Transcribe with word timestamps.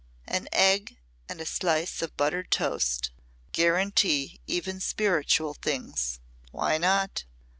"An 0.25 0.47
egg 0.51 0.97
and 1.29 1.39
a 1.39 1.45
slice 1.45 2.01
of 2.01 2.17
buttered 2.17 2.49
toast 2.49 3.11
guarantee 3.51 4.39
even 4.47 4.79
spiritual 4.79 5.53
things. 5.53 6.19
Why 6.49 6.79
not? 6.79 7.25